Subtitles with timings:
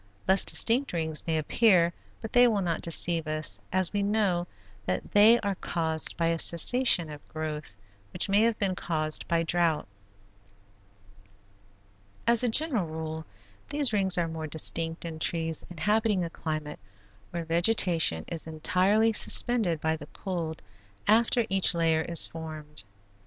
[0.27, 4.47] Less distinct rings may appear but they will not deceive us as we know
[4.87, 7.75] that they are caused by a cessation of growth,
[8.11, 9.85] which may have been caused by drouth.
[12.25, 13.25] As a general rule
[13.69, 16.79] these rings are more distinct in trees inhabiting a climate
[17.29, 20.63] where vegetation is entirely suspended by the cold
[21.07, 22.83] after each layer is formed.